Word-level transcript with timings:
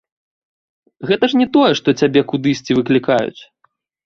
Гэта 1.09 1.29
ж 1.33 1.41
не 1.41 1.47
тое, 1.57 1.67
што 1.81 1.95
цябе 2.01 2.25
кудысьці 2.33 2.79
выклікаюць. 2.79 3.39